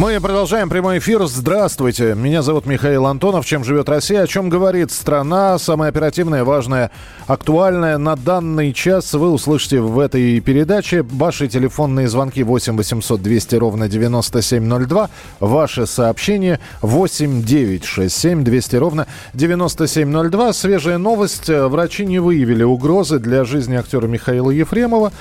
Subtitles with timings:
[0.00, 1.26] Мы продолжаем прямой эфир.
[1.26, 2.14] Здравствуйте.
[2.14, 3.44] Меня зовут Михаил Антонов.
[3.44, 4.22] Чем живет Россия?
[4.22, 5.58] О чем говорит страна?
[5.58, 6.90] Самое оперативное, важное,
[7.26, 11.02] актуальное на данный час вы услышите в этой передаче.
[11.02, 15.10] Ваши телефонные звонки 8 800 200 ровно 9702.
[15.38, 20.54] Ваши сообщения 8 9 6 7 200 ровно 9702.
[20.54, 21.50] Свежая новость.
[21.50, 25.12] Врачи не выявили угрозы для жизни актера Михаила Ефремова.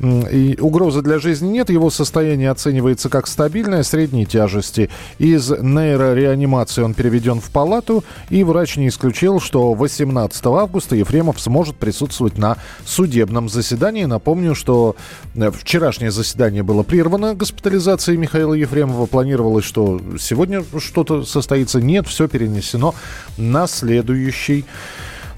[0.00, 1.70] И угрозы для жизни нет.
[1.70, 3.82] Его состояние оценивается как стабильное.
[3.82, 4.90] Средний тяжести.
[5.18, 11.76] Из нейрореанимации он переведен в палату, и врач не исключил, что 18 августа Ефремов сможет
[11.76, 14.04] присутствовать на судебном заседании.
[14.04, 14.94] Напомню, что
[15.34, 19.06] э, вчерашнее заседание было прервано госпитализацией Михаила Ефремова.
[19.06, 21.80] Планировалось, что сегодня что-то состоится.
[21.80, 22.94] Нет, все перенесено
[23.36, 24.64] на следующий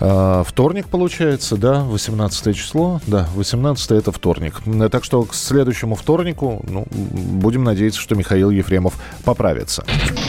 [0.00, 4.60] вторник получается, да, 18 число, да, 18 это вторник.
[4.90, 9.84] Так что к следующему вторнику, ну, будем надеяться, что Михаил Ефремов поправится.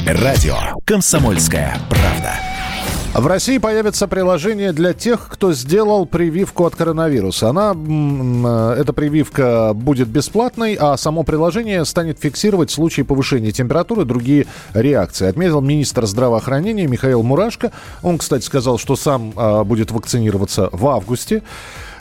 [0.05, 0.55] Радио
[0.86, 2.50] «Комсомольская правда».
[3.13, 7.49] В России появится приложение для тех, кто сделал прививку от коронавируса.
[7.49, 14.05] Она, э, эта прививка будет бесплатной, а само приложение станет фиксировать случаи повышения температуры и
[14.05, 15.27] другие реакции.
[15.27, 17.73] Отметил министр здравоохранения Михаил Мурашко.
[18.01, 21.43] Он, кстати, сказал, что сам а, будет вакцинироваться в августе.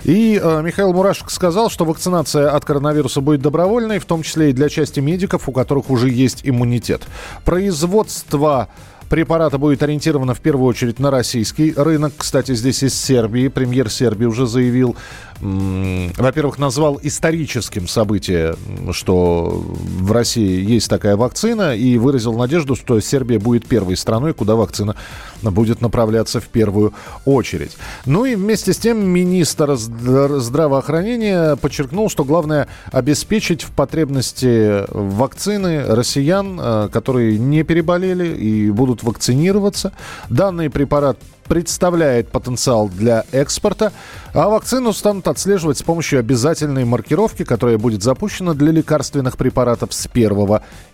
[0.05, 4.53] И э, Михаил Мурашек сказал, что вакцинация от коронавируса будет добровольной, в том числе и
[4.53, 7.03] для части медиков, у которых уже есть иммунитет.
[7.45, 8.69] Производство
[9.11, 12.15] препарата будет ориентировано в первую очередь на российский рынок.
[12.17, 13.49] Кстати, здесь из Сербии.
[13.49, 14.97] Премьер Сербии уже заявил,
[15.41, 18.55] во-первых, назвал историческим событие,
[18.93, 19.65] что
[19.99, 24.95] в России есть такая вакцина, и выразил надежду, что Сербия будет первой страной, куда вакцина
[25.43, 26.95] будет направляться в первую
[27.25, 27.73] очередь.
[28.07, 36.61] Ну и вместе с тем министр здравоохранения подчеркнул, что главное обеспечить в потребности вакцины россиян,
[36.61, 39.93] э, которые не переболели и будут вакцинироваться.
[40.29, 41.19] Данный препарат
[41.51, 43.93] представляет потенциал для экспорта,
[44.33, 50.07] а вакцину станут отслеживать с помощью обязательной маркировки, которая будет запущена для лекарственных препаратов с
[50.07, 50.31] 1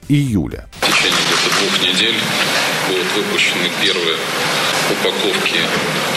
[0.09, 0.67] июля.
[0.81, 2.17] В течение где-то двух недель
[2.89, 4.17] будут выпущены первые
[4.91, 5.61] упаковки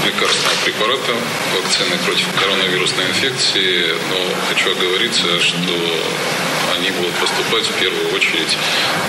[0.05, 1.13] лекарственного препарата,
[1.55, 4.17] вакцины против коронавирусной инфекции, но
[4.47, 5.73] хочу оговориться, что
[6.75, 8.57] они будут поступать в первую очередь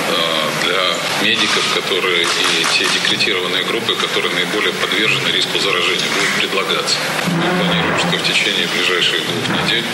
[0.09, 6.97] э, для медиков, которые и те декретированные группы, которые наиболее подвержены риску заражения, будут предлагаться.
[7.29, 9.85] Мы планируем, что в течение ближайших двух недель,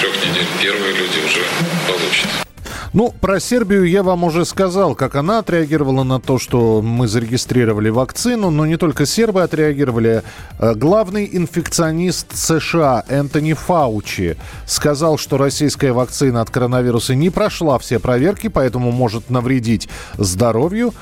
[0.00, 1.44] трех недель первые люди уже
[1.86, 2.51] получат.
[2.94, 7.88] Ну, про Сербию я вам уже сказал, как она отреагировала на то, что мы зарегистрировали
[7.88, 10.22] вакцину, но не только сербы отреагировали.
[10.58, 14.36] Э, главный инфекционист США Энтони Фаучи
[14.66, 19.88] сказал, что российская вакцина от коронавируса не прошла все проверки, поэтому может навредить
[20.18, 20.92] здоровью.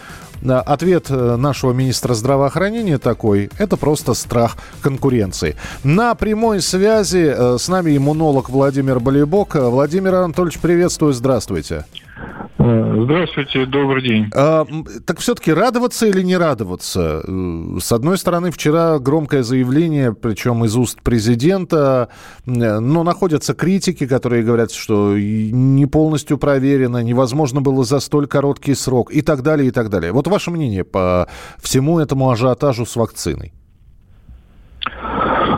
[0.48, 5.56] Ответ э, нашего министра здравоохранения такой– это просто страх конкуренции.
[5.84, 9.54] На прямой связи э, с нами иммунолог Владимир Болебок.
[9.54, 11.84] Владимир Анатольевич, приветствую, здравствуйте.
[11.94, 12.09] Э,
[12.58, 14.31] здравствуйте, добрый день.
[14.34, 14.66] А,
[15.06, 17.22] так все-таки радоваться или не радоваться?
[17.26, 22.09] Э, с одной стороны, вчера громкое заявление, причем из уст президента,
[22.47, 28.75] э, но находятся критики, которые говорят, что не полностью проверено, невозможно было за столь короткий
[28.75, 30.12] срок и так далее, и так далее.
[30.12, 31.28] Вот ваше мнение по
[31.59, 33.53] всему этому ажиотажу с вакциной?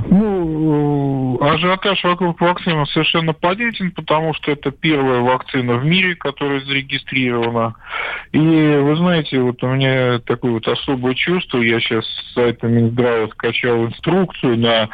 [0.08, 0.91] Ну,
[1.50, 7.74] ажиотаж вокруг вакцины совершенно понятен, потому что это первая вакцина в мире, которая зарегистрирована.
[8.32, 13.28] И вы знаете, вот у меня такое вот особое чувство, я сейчас с сайта Минздрава
[13.28, 14.88] скачал инструкцию на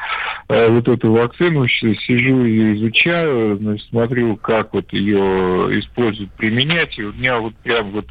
[0.49, 7.05] э, вот эту вакцину, сижу и изучаю, значит, смотрю, как вот ее используют, применять, и
[7.05, 8.07] у меня вот прям вот,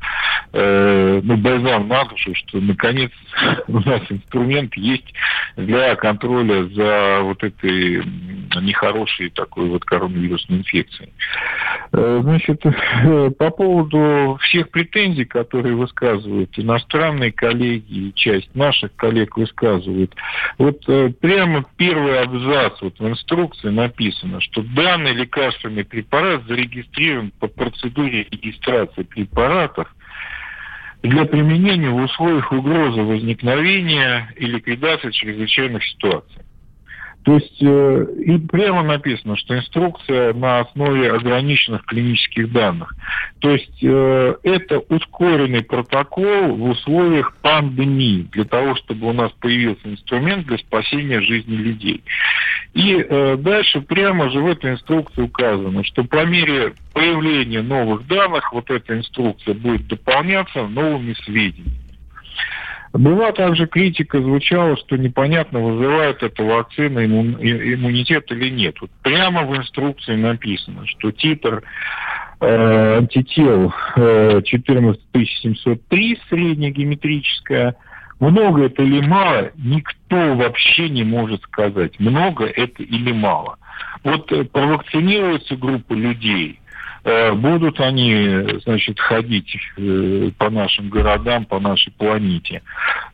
[0.54, 3.12] э, ну, бальзам на душу, что наконец
[3.68, 5.14] у нас инструмент есть
[5.56, 8.04] для контроля за вот этой
[8.62, 11.12] нехорошей такой вот коронавирусной инфекцией.
[11.92, 19.38] Э, значит, э, по поводу всех претензий, которые высказывают иностранные коллеги и часть наших коллег
[19.38, 20.14] высказывают,
[20.58, 27.48] вот э, прямо первый абзац вот в инструкции написано, что данный лекарственный препарат зарегистрирован по
[27.48, 29.88] процедуре регистрации препаратов
[31.04, 36.47] для применения в условиях угрозы возникновения и ликвидации чрезвычайных ситуаций.
[37.28, 42.96] То есть э, и прямо написано, что инструкция на основе ограниченных клинических данных.
[43.40, 49.90] То есть э, это ускоренный протокол в условиях пандемии для того, чтобы у нас появился
[49.90, 52.02] инструмент для спасения жизни людей.
[52.74, 58.54] И э, дальше прямо же в этой инструкции указано, что по мере появления новых данных
[58.54, 61.88] вот эта инструкция будет дополняться новыми сведениями.
[62.94, 68.76] Была также критика, звучала, что непонятно, вызывает эта вакцина иммун, иммунитет или нет.
[68.80, 71.64] Вот прямо в инструкции написано, что титр
[72.40, 77.76] э, антител э, 14703, среднегеометрическая,
[78.20, 83.58] много это или мало, никто вообще не может сказать, много это или мало.
[84.04, 86.60] Вот э, провакцинируется группа людей–
[87.36, 92.62] будут они, значит, ходить э, по нашим городам, по нашей планете.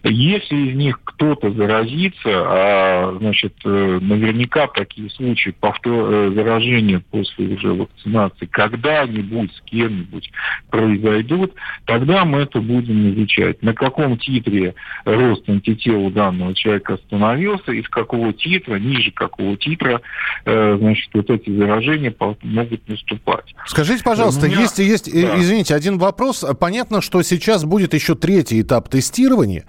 [0.03, 7.73] Если из них кто-то заразится, а, значит, э, наверняка такие случаи повтор заражения после уже
[7.73, 10.31] вакцинации когда-нибудь с кем-нибудь
[10.71, 11.53] произойдут,
[11.85, 13.61] тогда мы это будем изучать.
[13.61, 14.73] На каком титре
[15.05, 20.01] рост антител у данного человека остановился, из какого титра, ниже какого титра,
[20.45, 23.53] значит, вот эти заражения могут наступать.
[23.83, 24.62] Скажите, пожалуйста, меня...
[24.62, 25.39] есть, есть да.
[25.39, 26.45] извините, один вопрос.
[26.59, 29.65] Понятно, что сейчас будет еще третий этап тестирования.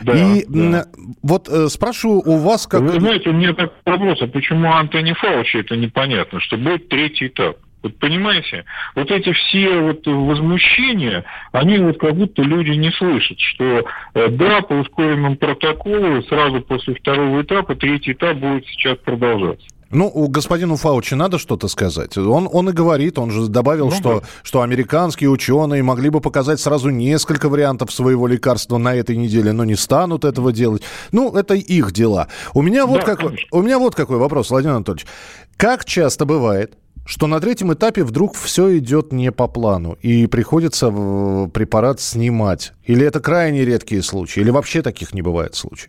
[0.00, 0.86] Да, и да.
[1.22, 2.82] вот э, спрашиваю у вас как...
[2.82, 7.28] Вы знаете, у меня такой вопрос, а почему Антони Фаучи это непонятно, что будет третий
[7.28, 7.56] этап?
[7.82, 8.64] Вот понимаете,
[8.94, 13.84] вот эти все вот возмущения, они вот как будто люди не слышат, что
[14.14, 19.66] э, да, по ускоренному протоколу сразу после второго этапа третий этап будет сейчас продолжаться.
[19.96, 22.18] Ну, у господину Фаучи надо что-то сказать.
[22.18, 24.26] Он, он и говорит, он же добавил, ну, что, да.
[24.42, 29.64] что американские ученые могли бы показать сразу несколько вариантов своего лекарства на этой неделе, но
[29.64, 30.82] не станут этого делать.
[31.12, 32.28] Ну, это их дела.
[32.52, 35.06] У меня вот, да, какой, у меня вот какой вопрос, Владимир Анатольевич.
[35.56, 36.74] Как часто бывает,
[37.06, 42.74] что на третьем этапе вдруг все идет не по плану, и приходится препарат снимать?
[42.84, 45.88] Или это крайне редкие случаи, или вообще таких не бывает случаев?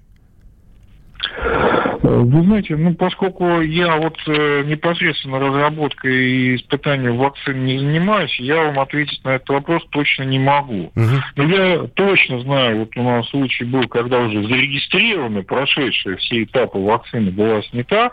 [2.09, 8.63] Вы знаете, ну, поскольку я вот э, непосредственно разработкой и испытанием вакцин не занимаюсь, я
[8.63, 10.91] вам ответить на этот вопрос точно не могу.
[10.95, 11.15] Угу.
[11.35, 16.77] Но я точно знаю, вот у нас случай был, когда уже зарегистрированы, прошедшие все этапы
[16.77, 18.11] вакцины была снята,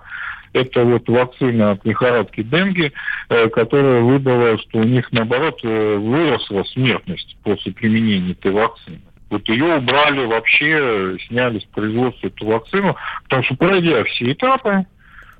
[0.54, 2.92] это вот вакцина от лихорадки Денги,
[3.28, 9.00] э, которая выдала, что у них, наоборот, э, выросла смертность после применения этой вакцины.
[9.34, 12.94] Вот ее убрали вообще, сняли с производства эту вакцину,
[13.24, 14.86] потому что пройдя все этапы,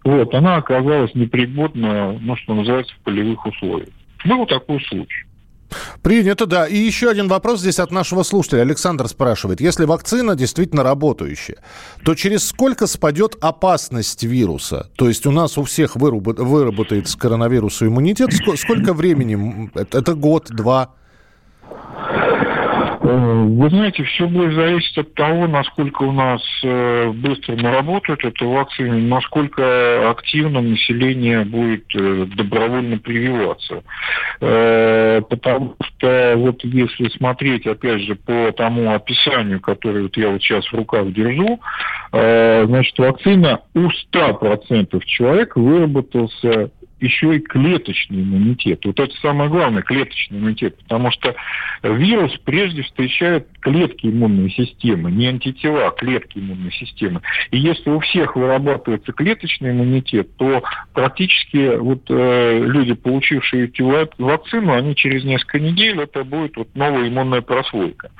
[0.03, 3.91] вот, она оказалась непригодна, ну, что называется, в полевых условиях.
[4.25, 5.27] Был такой случай.
[6.03, 6.67] Принято, да.
[6.67, 8.63] И еще один вопрос здесь от нашего слушателя.
[8.63, 11.59] Александр спрашивает, если вакцина действительно работающая,
[12.05, 14.91] то через сколько спадет опасность вируса?
[14.97, 18.31] То есть у нас у всех выработается коронавирусу иммунитет.
[18.57, 19.71] Сколько времени?
[19.75, 20.95] Это год, два?
[23.05, 28.49] Э, вы знаете, все будет зависеть от того, насколько у нас э, быстро наработают эту
[28.49, 33.83] вакцину, насколько активно население будет э, добровольно прививаться.
[34.41, 40.67] Потому что вот если смотреть, опять же, по тому описанию, которое вот я вот сейчас
[40.67, 41.61] в руках держу,
[42.11, 46.71] значит, вакцина у 100% человек выработался
[47.01, 48.85] еще и клеточный иммунитет.
[48.85, 51.35] Вот это самое главное, клеточный иммунитет, потому что
[51.83, 57.21] вирус прежде встречает клетки иммунной системы, не антитела, а клетки иммунной системы.
[57.51, 64.73] И если у всех вырабатывается клеточный иммунитет, то практически вот э, люди, получившие эту вакцину,
[64.73, 68.11] они через несколько недель, это будет вот новая иммунная прослойка.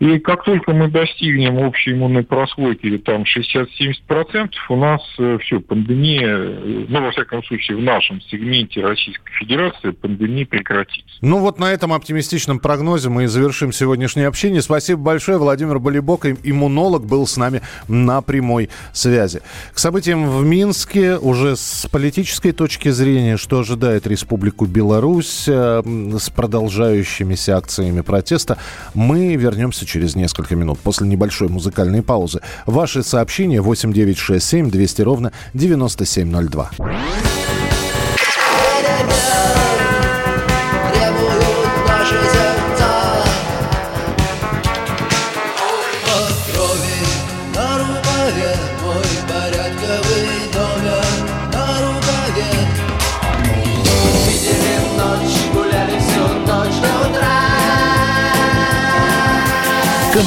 [0.00, 6.28] И как только мы достигнем общей иммунной прослойки, там 60-70%, у нас э, все, пандемия,
[6.28, 11.14] э, ну, во всяком случае, в нашем сегменте Российской Федерации пандемия прекратится.
[11.20, 14.62] Ну вот на этом оптимистичном прогнозе мы и завершим сегодняшнее общение.
[14.62, 15.38] Спасибо большое.
[15.38, 19.40] Владимир Болибок, иммунолог, был с нами на прямой связи.
[19.72, 25.82] К событиям в Минске уже с политической точки зрения, что ожидает Республику Беларусь э,
[26.18, 28.58] с продолжающимися акциями протеста,
[28.94, 32.40] мы вернемся через несколько минут после небольшой музыкальной паузы.
[32.66, 36.70] Ваши сообщения 8967 200 ровно 9702.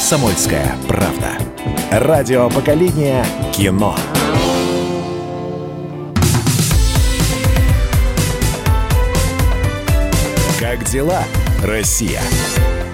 [0.08, 1.32] «Комсомольская правда».
[1.90, 3.96] Радио поколения кино.
[10.60, 11.24] Как дела,
[11.64, 12.22] Россия?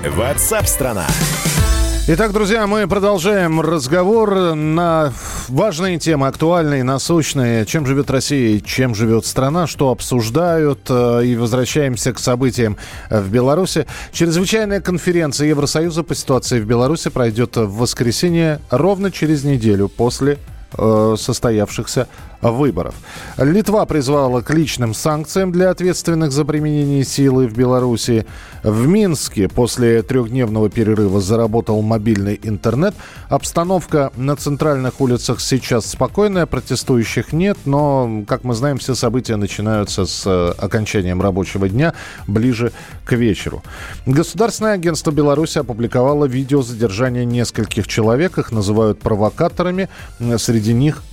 [0.08, 1.06] Ватсап-страна!
[1.10, 1.71] страна
[2.08, 5.14] Итак, друзья, мы продолжаем разговор на
[5.48, 7.64] важные темы, актуальные, насущные.
[7.68, 10.80] Чем живет Россия, чем живет страна, что обсуждают.
[10.90, 12.76] Э, и возвращаемся к событиям
[13.12, 13.86] в Беларуси.
[14.12, 20.40] Чрезвычайная конференция Евросоюза по ситуации в Беларуси пройдет в воскресенье ровно через неделю после
[20.76, 22.08] э, состоявшихся
[22.42, 22.96] выборов.
[23.38, 28.26] Литва призвала к личным санкциям для ответственных за применение силы в Беларуси.
[28.64, 32.94] В Минске после трехдневного перерыва заработал мобильный интернет.
[33.30, 40.06] Обстановка на центральных улицах сейчас спокойная, протестующих нет, но, как мы знаем, все события начинаются
[40.06, 41.94] с э, окончанием рабочего дня
[42.28, 42.72] ближе
[43.06, 43.64] к вечеру.
[44.06, 48.38] Государственное агентство Беларуси опубликовало видео задержания нескольких человек.
[48.38, 49.90] Их называют провокаторами.
[50.38, 51.04] Среди них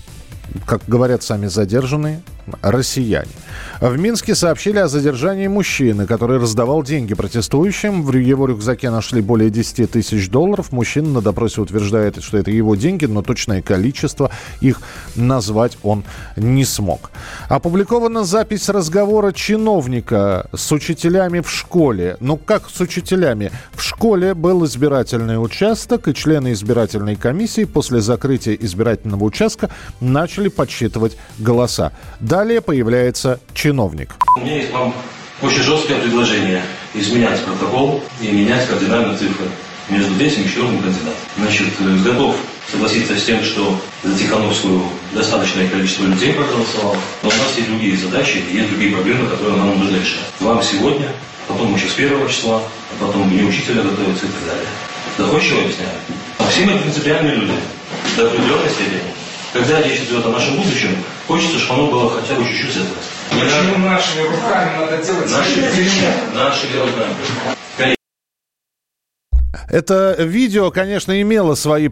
[0.67, 2.21] как говорят сами задержанные,
[2.62, 3.31] россияне.
[3.81, 8.02] В Минске сообщили о задержании мужчины, который раздавал деньги протестующим.
[8.02, 10.73] В его рюкзаке нашли более 10 тысяч долларов.
[10.73, 14.81] Мужчина на допросе утверждает, что это его деньги, но точное количество их
[15.14, 16.05] назвать он
[16.37, 17.11] не смог.
[17.49, 22.17] Опубликована запись разговора чиновника с учителями в школе.
[22.21, 23.52] Ну, как с учителями?
[23.73, 31.16] В школе был избирательный участок, и члены избирательной комиссии после закрытия избирательного участка начали подсчитывать
[31.38, 31.92] голоса.
[32.21, 34.14] Далее появляется чиновник.
[34.37, 34.95] У меня есть вам
[35.42, 36.62] очень жесткое предложение
[36.95, 39.47] изменять протокол и менять кардинально цифры
[39.88, 41.14] между третьим и четвертым кандидатом.
[41.37, 42.37] Значит, э, готов
[42.71, 47.97] согласиться с тем, что за Тихановскую достаточное количество людей проголосовало, но у нас есть другие
[47.97, 50.21] задачи, есть другие проблемы, которые нам нужно решать.
[50.40, 51.09] Вам сегодня,
[51.47, 54.68] потом еще с первого числа, а потом мне учителя готовиться и так далее.
[55.16, 55.90] Доходчиво объясняю.
[56.38, 57.52] А все мы принципиальные люди,
[58.16, 59.17] до определенной степени.
[59.52, 62.99] Когда речь идет о нашем будущем, хочется, чтобы оно было хотя бы чуть-чуть светлое.
[63.31, 65.31] Почему нашими руками надо делать?
[65.31, 67.97] Нашими, нашими руками.
[69.69, 71.88] Это видео, конечно, имело свои,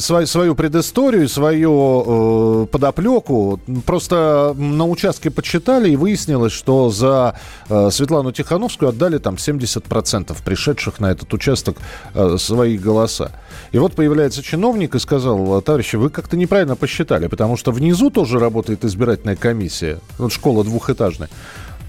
[0.00, 3.60] свою, свою предысторию, свою э, подоплеку.
[3.84, 10.98] Просто на участке подсчитали и выяснилось, что за э, Светлану Тихановскую отдали там 70% пришедших
[10.98, 11.76] на этот участок
[12.14, 13.30] э, свои голоса.
[13.70, 18.40] И вот появляется чиновник и сказал, товарищи, вы как-то неправильно посчитали, потому что внизу тоже
[18.40, 21.28] работает избирательная комиссия, вот школа двухэтажная.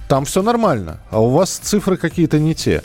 [0.08, 2.84] Там все нормально, а у вас цифры какие-то не те.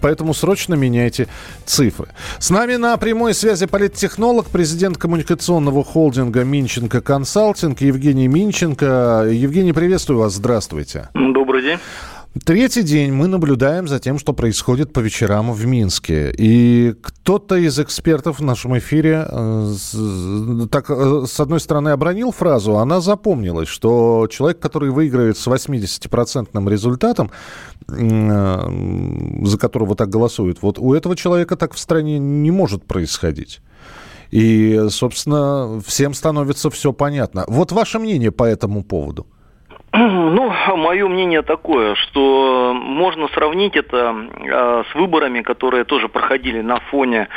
[0.00, 1.28] Поэтому срочно меняйте
[1.64, 2.08] цифры.
[2.38, 9.28] С нами на прямой связи политтехнолог, президент коммуникационного холдинга Минченко Консалтинг Евгений Минченко.
[9.30, 10.34] Евгений, приветствую вас.
[10.34, 11.08] Здравствуйте.
[11.14, 11.78] Добрый день.
[12.44, 16.30] Третий день мы наблюдаем за тем, что происходит по вечерам в Минске.
[16.36, 19.74] И кто-то из экспертов в нашем эфире э,
[20.70, 26.68] так, э, с одной стороны, обронил фразу, она запомнилась, что человек, который выигрывает с 80%
[26.70, 27.30] результатом,
[27.88, 33.60] э, за которого так голосуют, вот у этого человека так в стране не может происходить.
[34.30, 37.44] И, собственно, всем становится все понятно.
[37.48, 39.26] Вот ваше мнение по этому поводу–
[40.38, 46.78] Ну, мое мнение такое, что можно сравнить это э, с выборами, которые тоже проходили на
[46.90, 47.28] фоне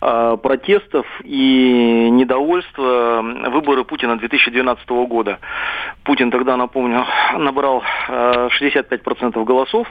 [0.00, 5.38] э, протестов и недовольства выборы Путина 2012 года.
[6.04, 7.06] Путин тогда, напомню,
[7.38, 9.88] набрал э, 65% голосов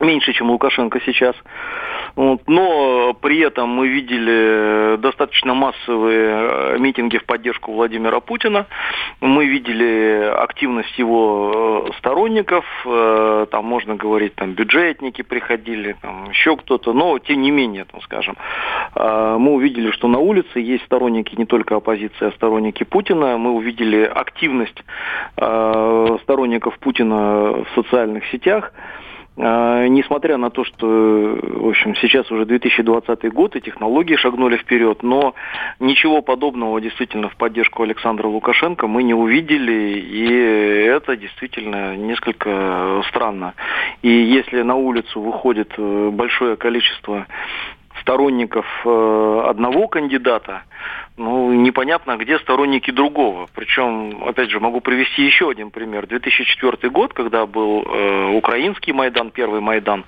[0.00, 1.34] меньше, чем Лукашенко сейчас.
[2.16, 2.42] Вот.
[2.46, 8.66] Но при этом мы видели достаточно массовые э, митинги в поддержку Владимира Путина.
[9.20, 12.64] Мы видели активность его э, сторонников.
[12.86, 16.92] Э, там можно говорить, там бюджетники приходили, там еще кто-то.
[16.92, 18.36] Но тем не менее, там, скажем,
[18.94, 23.38] мы увидели, что на улице есть сторонники не только оппозиции, а сторонники Путина.
[23.38, 24.82] Мы увидели активность
[25.36, 28.72] сторонников Путина в социальных сетях.
[29.40, 35.02] А, несмотря на то, что, в общем, сейчас уже 2020 год, и технологии шагнули вперед,
[35.02, 35.34] но
[35.78, 40.32] ничего подобного действительно в поддержку Александра Лукашенко мы не увидели, и
[40.86, 43.54] это действительно несколько странно.
[44.02, 47.26] И если на улицу выходит э, большое количество
[48.08, 50.62] сторонников э, одного кандидата,
[51.18, 53.48] ну, непонятно, где сторонники другого.
[53.54, 56.06] Причем, опять же, могу привести еще один пример.
[56.06, 60.06] 2004 год, когда был э, украинский Майдан, первый Майдан,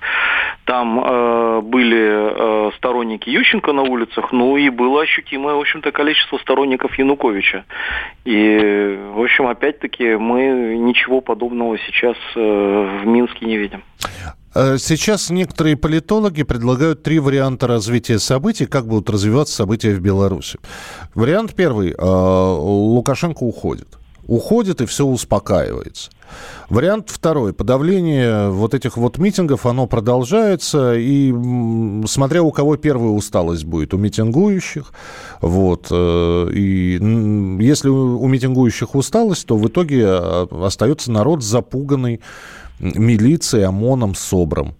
[0.65, 6.39] там э, были э, сторонники Ющенко на улицах, ну и было ощутимое, в общем-то, количество
[6.39, 7.65] сторонников Януковича.
[8.25, 12.39] И, в общем, опять-таки, мы ничего подобного сейчас э,
[13.03, 13.83] в Минске не видим.
[14.53, 20.59] Э, сейчас некоторые политологи предлагают три варианта развития событий, как будут развиваться события в Беларуси.
[21.15, 21.91] Вариант первый.
[21.91, 26.09] Э, Лукашенко уходит уходит и все успокаивается.
[26.69, 27.51] Вариант второй.
[27.51, 30.95] Подавление вот этих вот митингов, оно продолжается.
[30.95, 31.33] И
[32.05, 33.93] смотря у кого первая усталость будет.
[33.93, 34.93] У митингующих.
[35.41, 35.87] Вот.
[35.91, 36.93] Э, и
[37.61, 42.21] если у митингующих усталость, то в итоге остается народ запуганный
[42.81, 44.75] милицией, ОМОНом, СОБРом.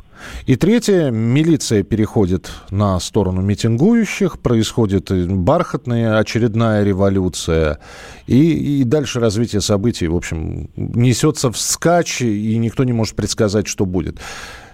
[0.45, 7.79] И третье, милиция переходит на сторону митингующих, происходит бархатная очередная революция,
[8.27, 13.67] и, и дальше развитие событий, в общем, несется в скач, и никто не может предсказать,
[13.67, 14.19] что будет.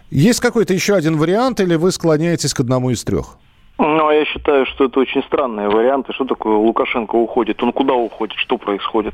[0.10, 3.38] Есть какой-то еще один вариант, или вы склоняетесь к одному из трех?
[3.79, 6.12] Ну, а я считаю, что это очень странные варианты.
[6.13, 7.62] Что такое Лукашенко уходит?
[7.62, 8.36] Он куда уходит?
[8.38, 9.13] Что происходит?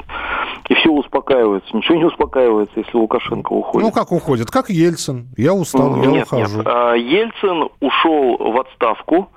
[0.70, 1.76] И все успокаивается.
[1.76, 3.86] Ничего не успокаивается, если Лукашенко уходит.
[3.86, 4.50] Ну, как уходит?
[4.50, 5.28] Как Ельцин.
[5.36, 6.58] Я устал, я нет, ухожу.
[6.58, 6.68] Нет.
[6.68, 9.30] А, Ельцин ушел в отставку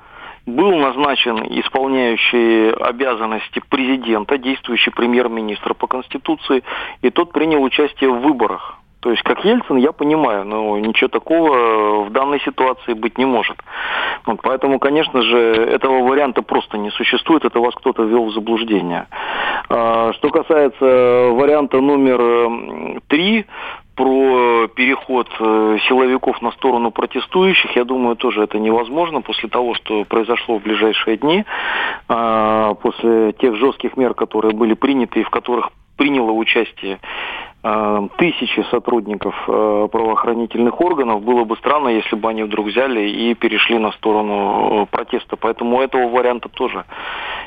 [0.47, 6.63] был назначен исполняющий обязанности президента, действующий премьер-министр по Конституции,
[7.03, 8.76] и тот принял участие в выборах.
[9.07, 13.57] То есть, как Ельцин, я понимаю, но ничего такого в данной ситуации быть не может.
[14.27, 19.07] Вот, поэтому, конечно же, этого варианта просто не существует, это вас кто-то ввел в заблуждение.
[19.69, 23.47] А, что касается варианта номер три,
[23.97, 30.05] про переход э, силовиков на сторону протестующих, я думаю, тоже это невозможно после того, что
[30.05, 31.45] произошло в ближайшие дни,
[32.09, 37.01] а, после тех жестких мер, которые были приняты и в которых приняло участие
[37.63, 43.35] э, тысячи сотрудников э, правоохранительных органов, было бы странно, если бы они вдруг взяли и
[43.35, 45.37] перешли на сторону э, протеста.
[45.37, 46.85] Поэтому этого варианта тоже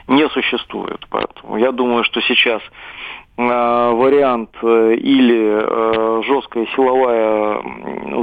[0.08, 1.06] не существует.
[1.10, 2.62] Поэтому я думаю, что сейчас
[3.40, 7.62] вариант или жесткая силовая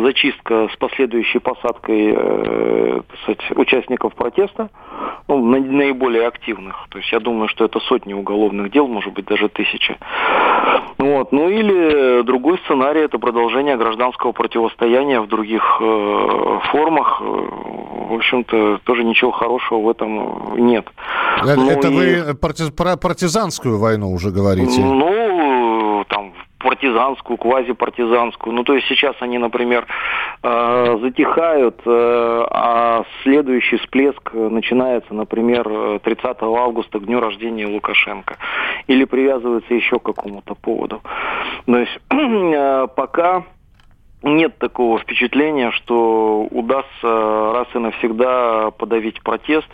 [0.03, 2.13] зачистка с последующей посадкой
[3.23, 4.69] сказать, участников протеста,
[5.29, 6.87] ну, наиболее активных.
[6.91, 9.97] То есть я думаю, что это сотни уголовных дел, может быть, даже тысячи.
[10.99, 11.33] Вот.
[11.33, 17.21] Ну или другой сценарий– это продолжение гражданского противостояния в других э, формах.
[17.21, 20.87] В общем-то, тоже ничего хорошего в этом нет.
[21.43, 22.23] Это, ну, это и...
[22.23, 22.35] вы
[22.97, 24.81] партизанскую войну уже говорите?
[24.81, 24.95] Ну,
[26.77, 28.55] партизанскую, квазипартизанскую.
[28.55, 29.87] Ну, то есть сейчас они, например,
[30.43, 38.37] э, затихают, э, а следующий всплеск начинается, например, 30 августа, к дню рождения Лукашенко.
[38.87, 41.01] Или привязывается еще к какому-то поводу.
[41.67, 43.45] То есть э, пока
[44.23, 49.69] нет такого впечатления, что удастся раз и навсегда подавить протест,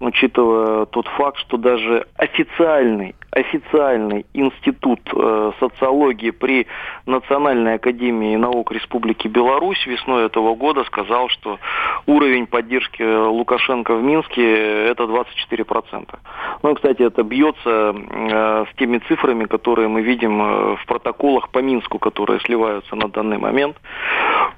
[0.00, 6.66] учитывая тот факт, что даже официальный официальный институт э, социологии при
[7.06, 11.58] Национальной академии наук Республики Беларусь весной этого года сказал, что
[12.06, 16.18] уровень поддержки Лукашенко в Минске это 24%.
[16.62, 21.60] Ну, кстати, это бьется э, с теми цифрами, которые мы видим э, в протоколах по
[21.60, 23.76] Минску, которые сливаются на данный момент.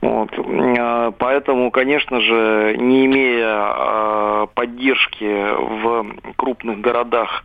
[0.03, 0.31] Вот.
[0.37, 7.45] Э, поэтому, конечно же, не имея э, поддержки в крупных городах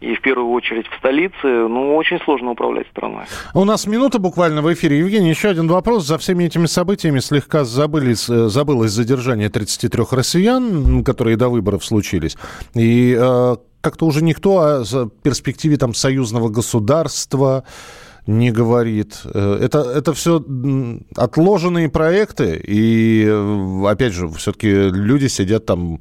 [0.00, 3.24] и в первую очередь в столице, ну, очень сложно управлять страной.
[3.52, 5.00] У нас минута буквально в эфире.
[5.00, 6.06] Евгений, еще один вопрос.
[6.06, 12.36] За всеми этими событиями слегка забылись, э, забылось задержание 33 россиян, которые до выборов случились.
[12.74, 13.18] И
[13.80, 14.84] как-то уже никто о
[15.22, 17.64] перспективе там союзного государства
[18.28, 19.22] не говорит.
[19.34, 20.42] Э, это, это все
[21.16, 25.98] отложенные проекты, и, э, опять же, все-таки люди сидят там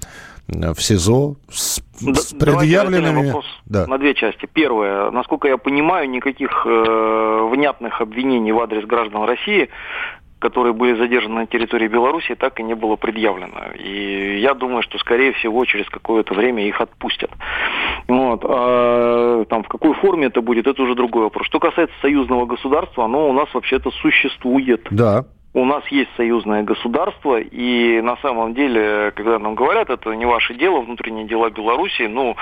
[0.48, 3.28] в СИЗО с, да, с предъявленными...
[3.28, 3.86] Вопрос да.
[3.86, 4.48] на две части.
[4.52, 5.12] Первое.
[5.12, 9.70] Насколько я понимаю, никаких э, внятных обвинений в адрес граждан России
[10.40, 13.72] которые были задержаны на территории Беларуси, так и не было предъявлено.
[13.78, 17.32] И я думаю, что, скорее всего, через какое-то время их отпустят.
[18.08, 18.42] Вот.
[18.44, 21.48] А, там, в какой форме это будет, это уже другой вопрос.
[21.48, 24.88] Что касается союзного государства, оно у нас вообще-то существует.
[24.92, 25.26] Да
[25.58, 30.54] у нас есть союзное государство, и на самом деле, когда нам говорят, это не ваше
[30.54, 32.36] дело, внутренние дела Беларуси, ну,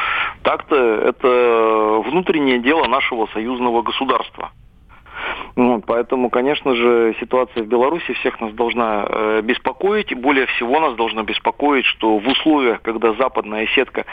[0.44, 4.52] так-то это внутреннее дело нашего союзного государства.
[5.56, 10.14] Вот, поэтому, конечно же, ситуация в Беларуси всех нас должна э, беспокоить.
[10.16, 14.06] Более всего нас должно беспокоить, что в условиях, когда западная сетка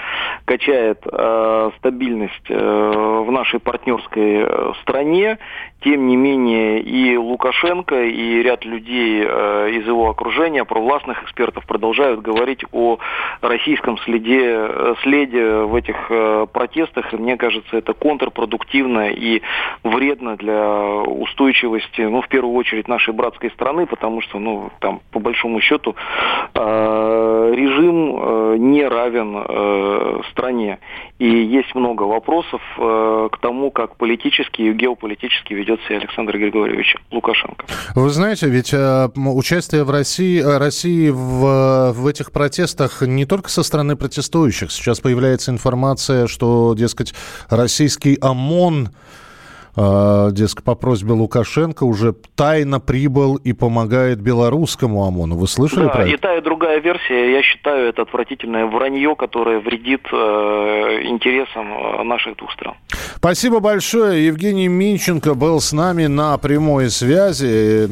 [0.45, 5.39] качает э, стабильность э, в нашей партнерской э, стране,
[5.85, 12.21] тем не менее и Лукашенко, и ряд людей э, из его окружения, провластных экспертов, продолжают
[12.21, 12.99] говорить о
[13.41, 17.13] российском следе, э, следе в этих э, протестах.
[17.13, 19.43] И мне кажется, это контрпродуктивно и
[19.83, 25.19] вредно для устойчивости, ну, в первую очередь, нашей братской страны, потому что, ну, там, по
[25.19, 25.97] большому счету,
[26.55, 28.13] режим
[28.71, 30.79] не равен стране.
[31.19, 37.65] И есть много вопросов к тому, как политически и геополитически ведет себя Александр Григорьевич Лукашенко.
[37.95, 43.49] Вы знаете, ведь э, участие в России, э, России в, в этих протестах не только
[43.49, 44.71] со стороны протестующих.
[44.71, 47.15] Сейчас появляется информация, что, дескать,
[47.49, 48.91] российский ОМОН
[49.77, 55.37] э, дескать, по просьбе Лукашенко уже тайно прибыл и помогает белорусскому ОМОНу.
[55.37, 56.11] Вы слышали да, про это?
[56.11, 60.17] и та, и другая версия, я считаю, это отвратительное вранье, которое вредит э,
[61.05, 62.75] интересам э, наших двух стран.
[63.25, 64.27] Спасибо большое.
[64.27, 67.89] Евгений Минченко был с нами на прямой связи.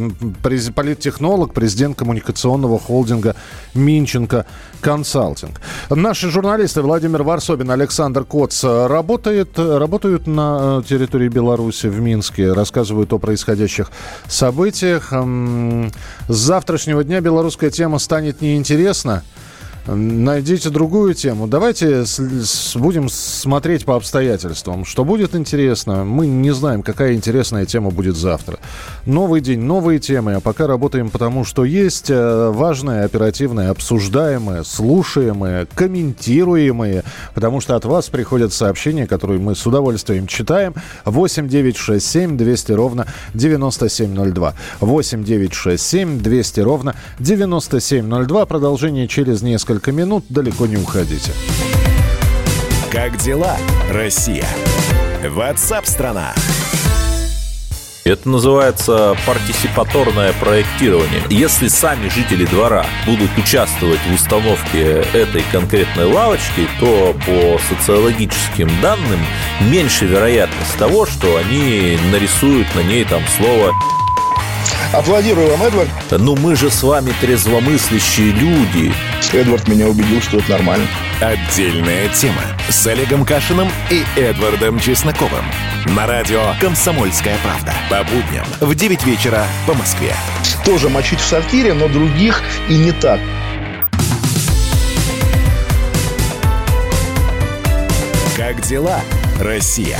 [0.74, 3.36] Политтехнолог, президент коммуникационного холдинга
[3.72, 4.44] Минченко
[4.80, 5.60] Консалтинг.
[5.88, 13.18] Наши журналисты Владимир Варсобин, Александр Коц работают, работают на территории Беларуси в Минске, рассказывают о
[13.18, 13.92] происходящих
[14.26, 15.12] событиях.
[15.12, 19.22] С завтрашнего дня белорусская тема станет неинтересна.
[19.92, 21.48] Найдите другую тему.
[21.48, 24.84] Давайте с, с, будем смотреть по обстоятельствам.
[24.84, 28.60] Что будет интересно, мы не знаем, какая интересная тема будет завтра.
[29.04, 30.34] Новый день, новые темы.
[30.34, 37.02] А пока работаем потому, что есть э, важное, оперативное, обсуждаемое, слушаемое, комментируемое.
[37.34, 40.74] Потому что от вас приходят сообщения, которые мы с удовольствием читаем.
[41.04, 44.54] 8 9 6 7 200 ровно 9702.
[44.78, 48.46] 8 9 6 7 200 ровно 9702.
[48.46, 50.24] Продолжение через несколько несколько минут.
[50.28, 51.32] Далеко не уходите.
[52.92, 53.56] Как дела,
[53.90, 54.46] Россия?
[55.26, 56.34] Ватсап-страна!
[58.04, 61.22] Это называется партисипаторное проектирование.
[61.28, 69.20] Если сами жители двора будут участвовать в установке этой конкретной лавочки, то по социологическим данным
[69.70, 73.72] меньше вероятность того, что они нарисуют на ней там слово
[74.92, 75.88] Аплодирую вам, Эдвард.
[76.10, 78.92] Ну мы же с вами трезвомыслящие люди.
[79.32, 80.86] Эдвард меня убедил, что это нормально.
[81.20, 85.44] Отдельная тема с Олегом Кашиным и Эдвардом Чесноковым.
[85.94, 87.72] На радио «Комсомольская правда».
[87.88, 90.12] По будням в 9 вечера по Москве.
[90.64, 93.20] Тоже мочить в сортире, но других и не так.
[98.36, 99.00] Как дела,
[99.38, 99.98] Россия?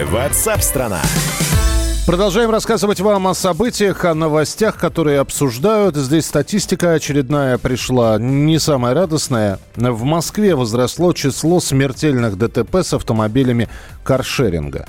[0.00, 1.00] Ватсап-страна!
[2.06, 5.96] Продолжаем рассказывать вам о событиях, о новостях, которые обсуждают.
[5.96, 9.58] Здесь статистика очередная пришла, не самая радостная.
[9.74, 13.70] В Москве возросло число смертельных ДТП с автомобилями
[14.02, 14.86] каршеринга.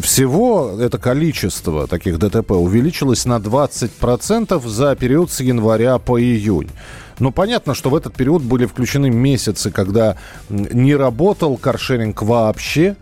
[0.00, 6.70] Всего это количество таких ДТП увеличилось на 20% за период с января по июнь.
[7.18, 10.16] Ну, понятно, что в этот период были включены месяцы, когда
[10.48, 12.94] не работал каршеринг вообще.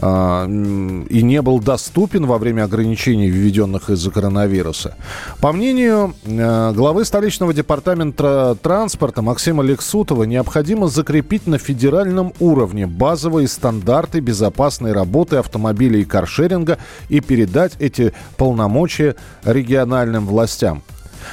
[0.00, 4.96] А, и не был доступен во время ограничений, введенных из-за коронавируса.
[5.40, 13.48] По мнению э, главы столичного департамента транспорта Максима Лексутова, необходимо закрепить на федеральном уровне базовые
[13.48, 16.78] стандарты безопасной работы автомобилей и каршеринга
[17.08, 20.82] и передать эти полномочия региональным властям.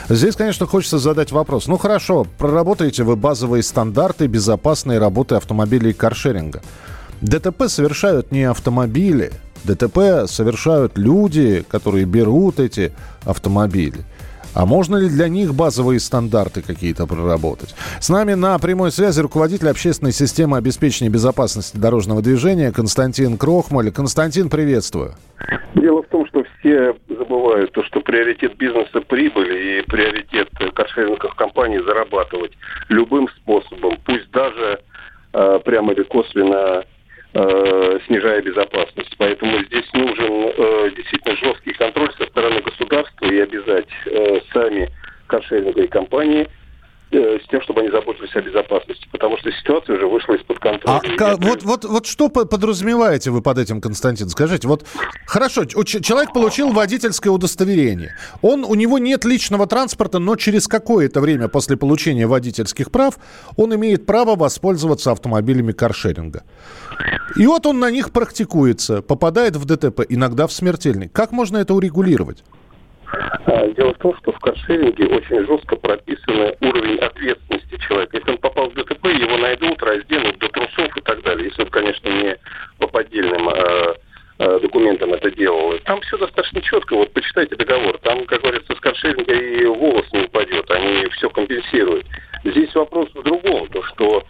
[0.08, 1.68] Здесь, конечно, хочется задать вопрос.
[1.68, 6.62] Ну хорошо, проработаете вы базовые стандарты безопасной работы автомобилей и каршеринга.
[7.22, 9.32] ДТП совершают не автомобили,
[9.64, 12.92] ДТП совершают люди, которые берут эти
[13.26, 14.00] автомобили.
[14.54, 17.74] А можно ли для них базовые стандарты какие-то проработать?
[18.02, 23.92] С нами на прямой связи руководитель общественной системы обеспечения безопасности дорожного движения Константин Крохмаль.
[23.92, 25.14] Константин, приветствую.
[25.76, 31.80] Дело в том, что все забывают то, что приоритет бизнеса прибыль и приоритет каршеринговых компаний
[31.80, 32.52] зарабатывать
[32.90, 34.82] любым способом, пусть даже
[35.34, 36.84] э, прямо или косвенно
[37.34, 39.16] Э, снижая безопасность.
[39.18, 44.90] Поэтому здесь нужен э, действительно жесткий контроль со стороны государства и обязать э, сами
[45.28, 46.50] каршеринговые компании
[47.18, 51.02] с тем, чтобы они заботились о безопасности, потому что ситуация уже вышла из-под контроля.
[51.20, 54.30] А вот, вот, вот что подразумеваете вы под этим, Константин?
[54.30, 54.86] Скажите, вот
[55.26, 61.48] хорошо, человек получил водительское удостоверение, он, у него нет личного транспорта, но через какое-то время
[61.48, 63.16] после получения водительских прав
[63.58, 66.44] он имеет право воспользоваться автомобилями каршеринга.
[67.36, 71.10] И вот он на них практикуется, попадает в ДТП, иногда в смертельный.
[71.10, 72.44] Как можно это урегулировать?
[73.12, 78.18] А, дело в том, что в каршеринге очень жестко прописан уровень ответственности человека.
[78.18, 81.48] Если он попал в ДТП, его найдут, разденут до трусов и так далее.
[81.48, 82.38] Если он, конечно, не
[82.80, 83.96] по поддельным э,
[84.40, 85.78] э, документам это делал.
[85.86, 86.96] Там все достаточно четко.
[86.96, 87.98] Вот почитайте договор.
[88.00, 90.70] Там, как говорится, с каршеринга и волос не упадет.
[90.72, 92.06] Они все компенсируют.
[92.44, 93.68] Здесь вопрос в другом.
[93.68, 94.24] То, что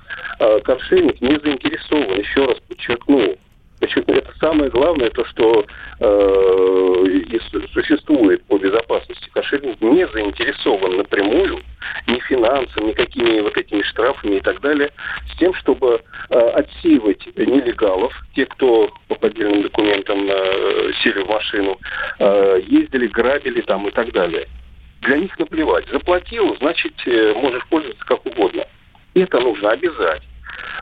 [0.63, 3.37] каршеринг не заинтересован, еще раз подчеркну,
[3.81, 5.65] это самое главное, то, что
[5.99, 7.01] э,
[7.73, 9.29] существует по безопасности.
[9.33, 11.59] Кошельник не заинтересован напрямую
[12.07, 14.91] ни финансами, ни какими вот этими штрафами и так далее,
[15.33, 21.79] с тем, чтобы э, отсеивать нелегалов, те, кто по поддельным документам э, сели в машину,
[22.19, 24.47] э, ездили, грабили там и так далее.
[25.01, 25.87] Для них наплевать.
[25.91, 28.65] Заплатил, значит, э, можешь пользоваться как угодно.
[29.15, 30.21] Это нужно обязать.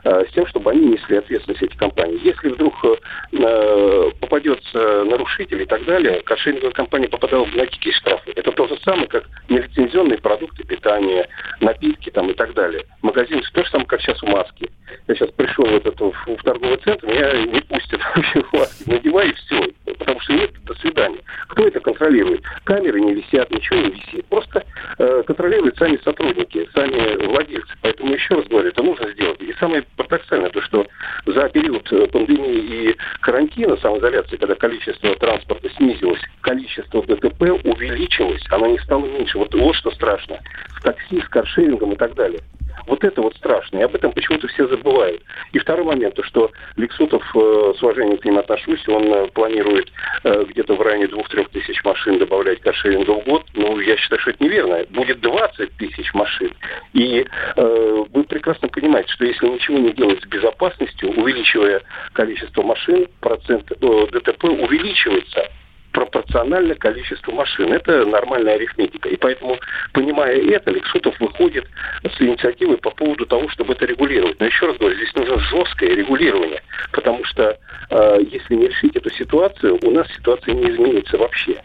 [0.04, 2.20] Э, с тем, чтобы они несли ответственность эти компании.
[2.22, 8.32] Если вдруг э, попадется нарушитель и так далее, каршеринговая компания попадала в многие штрафы.
[8.34, 11.28] Это то же самое, как нелицензионные продукты питания,
[11.60, 12.84] напитки там и так далее.
[13.02, 14.70] Магазин то же самое, как сейчас в маске.
[15.08, 18.84] Я сейчас пришел в, этот, в, в торговый центр, меня не пустят вообще в маске.
[18.86, 19.70] Надевай и все.
[19.98, 21.20] Потому что нет, до свидания.
[21.48, 22.42] Кто это контролирует?
[22.64, 24.26] Камеры не висят, ничего не висит.
[24.26, 24.64] Просто
[24.98, 27.72] э, контролируют сами сотрудники, сами владельцы.
[27.82, 29.40] Поэтому еще раз говорю, это нужно сделать.
[29.60, 30.86] Самое парадоксальное, то, что
[31.26, 38.68] за период э, пандемии и карантина, самоизоляции, когда количество транспорта снизилось, количество ДТП увеличилось, оно
[38.68, 39.38] не стало меньше.
[39.38, 40.38] Вот, вот что страшно.
[40.78, 42.40] С такси, с каршерингом и так далее.
[42.86, 45.22] Вот это вот страшно, и об этом почему-то все забывают.
[45.52, 49.90] И второй момент, то что Лексутов, э, с уважением к ним отношусь, он э, планирует
[50.24, 53.44] э, где-то в районе 2-3 тысяч машин добавлять каршеринга в год.
[53.54, 54.84] Ну, я считаю, что это неверно.
[54.90, 56.52] Будет 20 тысяч машин.
[56.92, 57.24] И
[57.56, 63.70] э, вы прекрасно понимаете, что если ничего не делать с безопасностью, увеличивая количество машин, процент
[63.70, 65.50] э, ДТП увеличивается
[65.92, 67.72] пропорционально количеству машин.
[67.72, 69.08] Это нормальная арифметика.
[69.08, 69.58] И поэтому,
[69.92, 71.66] понимая это, Лексутов выходит
[72.02, 74.38] с инициативой по поводу того, чтобы это регулировать.
[74.40, 77.58] Но еще раз говорю, здесь нужно жесткое регулирование, потому что
[77.90, 81.60] э, если не решить эту ситуацию, у нас ситуация не изменится вообще.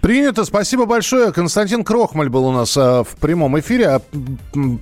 [0.00, 0.44] Принято.
[0.44, 1.32] Спасибо большое.
[1.32, 3.88] Константин Крохмаль был у нас а, в прямом эфире.
[3.88, 4.02] А,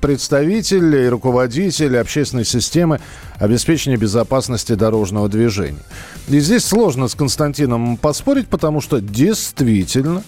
[0.00, 3.00] представитель и руководитель общественной системы
[3.38, 5.80] обеспечения безопасности дорожного движения.
[6.28, 10.22] И здесь сложно с Константином поспорить, потому что действительно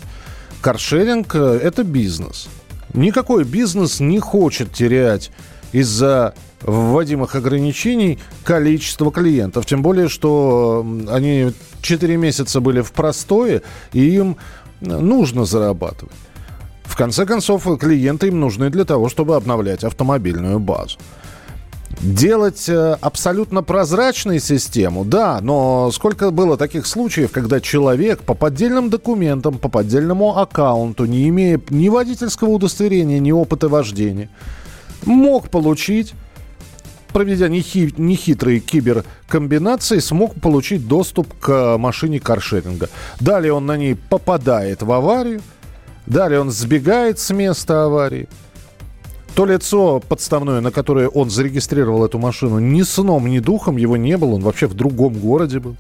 [0.61, 2.49] каршеринг э,– это бизнес.
[2.93, 5.31] Никакой бизнес не хочет терять
[5.73, 9.67] из-за вводимых ограничений количество клиентов.
[9.67, 13.63] Тем более, что они 4 месяца были в простое,
[13.93, 14.37] и им
[14.81, 16.15] нужно зарабатывать.
[16.85, 20.99] В конце концов, клиенты им нужны для того, чтобы обновлять автомобильную базу.
[22.01, 28.91] Делать э, абсолютно прозрачную систему, да, но сколько было таких случаев, когда человек по поддельным
[28.91, 34.31] документам, по поддельному аккаунту, не имея ни водительского удостоверения, ни опыта вождения,
[35.05, 36.15] мог получить
[37.11, 42.89] проведя нехи, нехитрые киберкомбинации, смог получить доступ к машине каршеринга.
[43.21, 45.43] Далее он на ней попадает в аварию,
[46.07, 48.29] далее он сбегает с места аварии.
[49.35, 54.17] То лицо подставное, на которое он зарегистрировал эту машину, ни сном, ни духом его не
[54.17, 55.77] было, он вообще в другом городе был.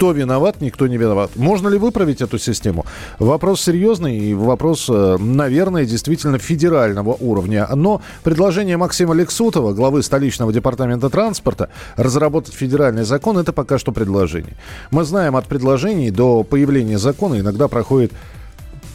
[0.00, 1.32] Кто виноват, никто не виноват.
[1.36, 2.86] Можно ли выправить эту систему?
[3.18, 7.68] Вопрос серьезный и вопрос, э, наверное, действительно федерального уровня.
[7.74, 14.56] Но предложение Максима Лексутова, главы столичного департамента транспорта, разработать федеральный закон, это пока что предложение.
[14.90, 18.10] Мы знаем, от предложений до появления закона иногда проходит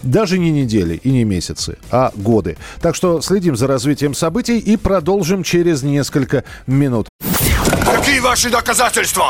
[0.01, 2.57] даже не недели и не месяцы, а годы.
[2.81, 7.09] Так что следим за развитием событий и продолжим через несколько минут.
[7.85, 9.29] Какие ваши доказательства?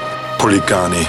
[0.41, 1.05] хулиганы.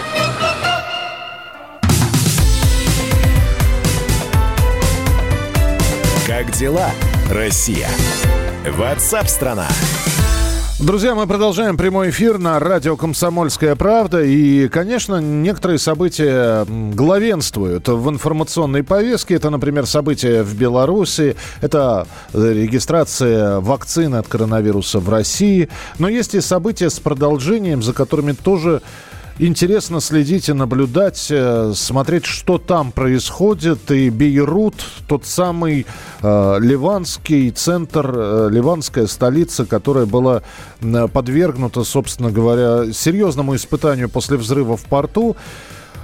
[6.27, 6.91] Как дела,
[7.31, 7.89] Россия?
[8.77, 9.69] Ватсап-страна!
[10.79, 14.23] Друзья, мы продолжаем прямой эфир на радио «Комсомольская правда».
[14.23, 19.37] И, конечно, некоторые события главенствуют в информационной повестке.
[19.37, 25.71] Это, например, события в Беларуси, это регистрация вакцины от коронавируса в России.
[25.99, 28.83] Но есть и события с продолжением, за которыми тоже
[29.39, 33.91] интересно следить и наблюдать, э, смотреть, что там происходит.
[33.91, 34.75] И Бейрут,
[35.09, 35.87] тот самый
[36.23, 40.43] э, ливанский центр, э, ливанская столица, которая была
[41.13, 45.37] подвергнута, собственно говоря, серьезному испытанию после взрыва в порту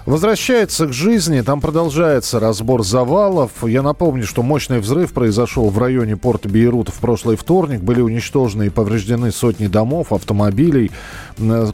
[0.08, 1.42] возвращается к жизни.
[1.42, 3.50] Там продолжается разбор завалов.
[3.62, 7.82] Я напомню, что мощный взрыв произошел в районе порта Бейрута в прошлый вторник.
[7.82, 10.90] Были уничтожены и повреждены сотни домов, автомобилей.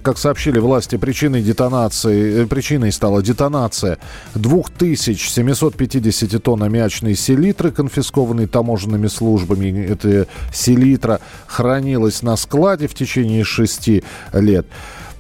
[0.03, 3.99] Как сообщили власти, причиной детонации, э, причиной стала детонация
[4.35, 9.87] 2750 тонн аммиачной селитры, конфискованной таможенными службами.
[9.87, 14.67] Это селитра хранилась на складе в течение шести лет.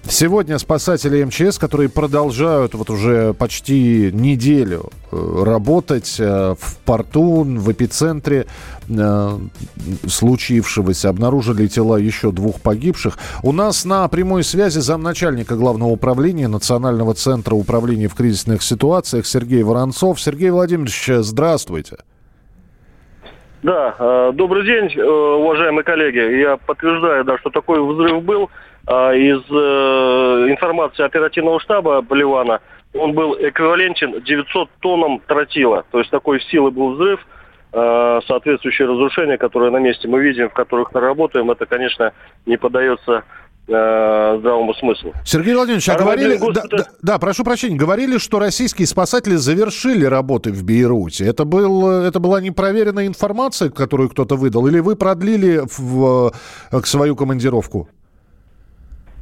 [0.06, 7.72] Сегодня спасатели МЧС, которые продолжают вот уже почти неделю э, работать э, в порту, в
[7.72, 8.44] эпицентре
[8.90, 9.28] э,
[10.06, 13.16] случившегося, обнаружили тела еще двух погибших.
[13.42, 19.62] У нас на прямой связи замначальника Главного управления Национального центра управления в кризисных ситуациях Сергей
[19.62, 20.20] Воронцов.
[20.20, 21.96] Сергей Владимирович, здравствуйте.
[23.62, 26.18] Да, добрый день, уважаемые коллеги.
[26.38, 28.50] Я подтверждаю, да, что такой взрыв был.
[28.86, 32.60] А, из э, информации оперативного штаба Боливана,
[32.92, 35.84] он был эквивалентен 900 тоннам тротила.
[35.90, 37.20] То есть такой силы был взрыв,
[37.72, 42.12] э, соответствующее разрушение, которое на месте мы видим, в которых мы работаем, это, конечно,
[42.44, 43.24] не поддается
[43.68, 45.14] э, здравому смыслу.
[45.24, 50.52] Сергей Владимирович, а говорили, да, да, да, прошу прощения, говорили, что российские спасатели завершили работы
[50.52, 51.26] в Бейруте.
[51.26, 56.32] Это, был, это была непроверенная информация, которую кто-то выдал, или вы продлили в,
[56.70, 57.88] в, свою командировку?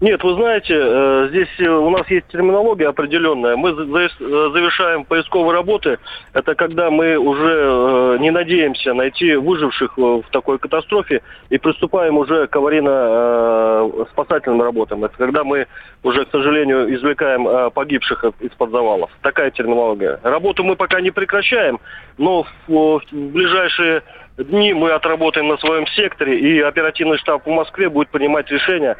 [0.02, 3.54] Нет, вы знаете, э, здесь э, у нас есть терминология определенная.
[3.54, 6.00] Мы э, завершаем поисковые работы.
[6.32, 12.56] Это когда мы уже не надеемся найти выживших в такой катастрофе и приступаем уже к
[12.56, 15.04] аварийно-спасательным работам.
[15.04, 15.68] Это когда мы
[16.02, 19.08] уже, к сожалению, извлекаем погибших из-под завалов.
[19.22, 20.18] Такая терминология.
[20.24, 21.78] Работу мы пока не прекращаем,
[22.18, 24.02] но в ближайшие
[24.38, 28.96] дни мы отработаем на своем секторе, и оперативный штаб в Москве будет принимать решение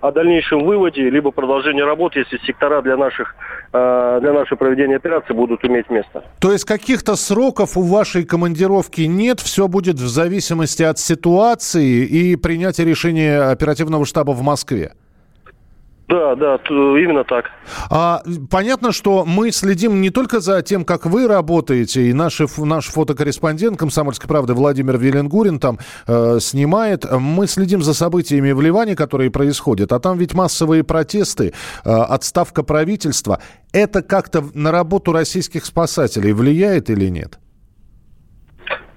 [0.00, 3.34] о дальнейшем выводе, либо продолжении работы, если сектора для, наших,
[3.72, 6.24] э, для нашего проведения операции будут иметь место.
[6.40, 12.36] То есть каких-то сроков у вашей командировки нет, все будет в зависимости от ситуации и
[12.36, 14.92] принятия решения оперативного штаба в Москве?
[16.06, 17.50] Да, да, именно так.
[17.90, 22.86] А, понятно, что мы следим не только за тем, как вы работаете, и наши, наш
[22.88, 27.06] фотокорреспондент «Комсомольской правды» Владимир Веленгурин там э, снимает.
[27.10, 29.92] Мы следим за событиями в Ливане, которые происходят.
[29.92, 33.40] А там ведь массовые протесты, э, отставка правительства.
[33.72, 37.38] Это как-то на работу российских спасателей влияет или нет?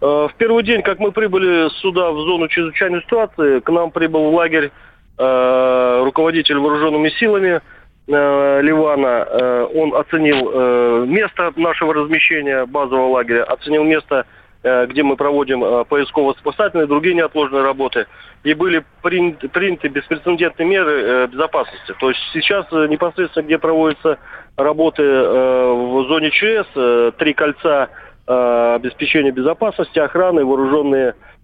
[0.02, 4.30] Э, в первый день, как мы прибыли сюда, в зону чрезвычайной ситуации, к нам прибыл
[4.30, 4.72] в лагерь
[5.18, 7.60] руководитель вооруженными силами
[8.08, 14.26] э, Ливана, э, он оценил место нашего размещения базового лагеря, оценил место,
[14.64, 18.08] где мы проводим поисково-спасательные и другие неотложные работы.
[18.44, 21.94] И были приняты, приняты беспрецедентные меры безопасности.
[22.00, 24.18] То есть сейчас непосредственно, где проводятся
[24.58, 27.90] работы в зоне ЧС, три кольца
[28.26, 31.37] обеспечения безопасности, охраны, вооруженные Э,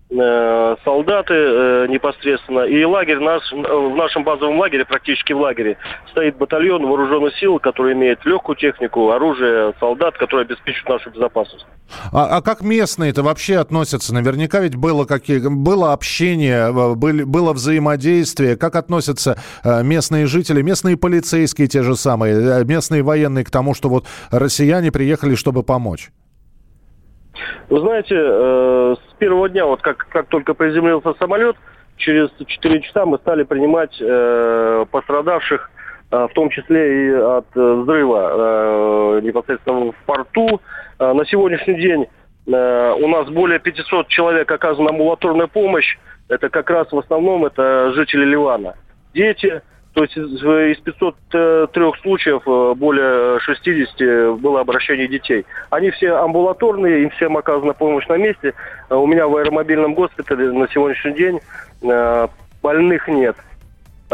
[0.84, 2.62] солдаты э, непосредственно.
[2.62, 5.78] И лагерь наш, в нашем базовом лагере, практически в лагере,
[6.12, 11.66] стоит батальон вооруженных сил, который имеет легкую технику, оружие, солдат, которые обеспечивают нашу безопасность.
[12.12, 14.14] А, а как местные это вообще относятся?
[14.14, 18.56] Наверняка ведь было, какие, было общение, э, были, было взаимодействие.
[18.56, 24.06] Как относятся местные жители, местные полицейские те же самые, местные военные к тому, что вот
[24.32, 26.12] россияне приехали, чтобы помочь?
[27.70, 31.56] Вы знаете, э, с первого дня, вот как, как только приземлился самолет,
[31.98, 35.72] через 4 часа мы стали принимать э, пострадавших,
[36.12, 40.62] э, в том числе и от э, взрыва э, непосредственно в порту.
[41.00, 42.08] Э, на сегодняшний день
[42.48, 45.98] э, у нас более 500 человек оказана амбулаторная помощь.
[46.30, 48.76] Это как раз в основном это жители Ливана.
[49.14, 49.62] Дети,
[49.94, 55.46] то есть из 503 случаев э, более 60 было обращение детей.
[55.70, 58.54] Они все амбулаторные, им всем оказана помощь на месте.
[58.90, 61.40] Э, у меня в аэромобильном госпитале на сегодняшний день
[61.84, 62.28] э,
[62.64, 63.36] больных нет.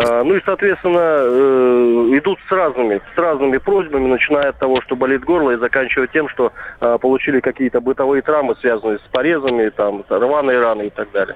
[0.01, 4.95] А, ну и, соответственно, э, идут с разными, с разными просьбами, начиная от того, что
[4.95, 10.05] болит горло, и заканчивая тем, что а, получили какие-то бытовые травмы, связанные с порезами, там,
[10.09, 11.35] рваные раны и так далее.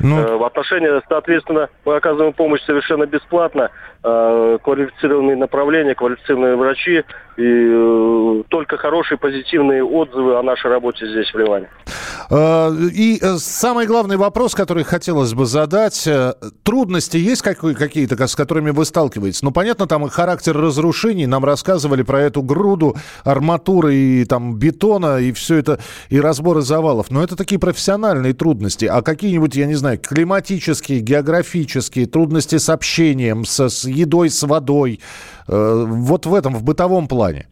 [0.00, 0.20] Ну...
[0.20, 3.70] Э, в отношении, соответственно, мы оказываем помощь совершенно бесплатно,
[4.04, 7.04] а, квалифицированные направления, квалифицированные врачи,
[7.36, 11.68] и э, только хорошие позитивные отзывы о нашей работе здесь, в Ливане.
[12.30, 16.08] И самый главный вопрос, который хотелось бы задать,
[16.62, 19.42] трудности есть какие какие-то, с которыми вы сталкиваетесь?
[19.42, 21.26] Ну, понятно, там и характер разрушений.
[21.26, 25.78] Нам рассказывали про эту груду арматуры и там бетона, и все это,
[26.10, 27.10] и разборы завалов.
[27.10, 28.86] Но это такие профессиональные трудности.
[28.86, 35.00] А какие-нибудь, я не знаю, климатические, географические, трудности с общением, с, с едой, с водой.
[35.48, 37.46] Э, вот в этом, в бытовом плане.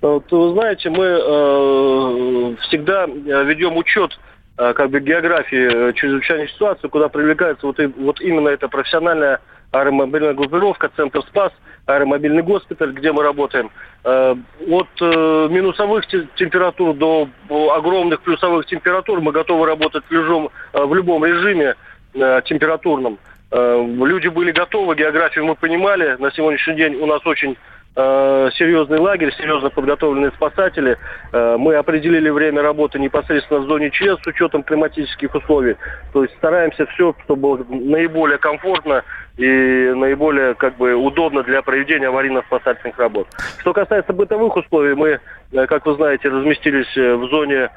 [0.00, 6.48] Вот, вы знаете, мы э, всегда э, ведем учет Э, как бы географии э, чрезвычайной
[6.48, 9.40] ситуации, куда привлекается вот, и, вот именно эта профессиональная
[9.72, 11.52] аэромобильная группировка, Центр Спас,
[11.86, 13.70] аэромобильный госпиталь, где мы работаем.
[14.04, 14.36] Э,
[14.68, 21.74] от минусовых температур до огромных плюсовых температур мы готовы работать в любом, в любом режиме
[22.12, 23.18] температурном.
[23.50, 26.16] Люди были готовы, географию мы понимали.
[26.20, 30.98] На сегодняшний день у нас очень Э, серьезный лагерь, серьезно подготовленные спасатели.
[31.32, 35.76] Э, мы определили время работы непосредственно в зоне ЧС с учетом климатических условий.
[36.12, 39.04] То есть стараемся все, чтобы было наиболее комфортно
[39.36, 43.28] и наиболее как бы удобно для проведения аварийно-спасательных работ.
[43.60, 45.20] Что касается бытовых условий, мы,
[45.52, 47.70] э, как вы знаете, разместились в зоне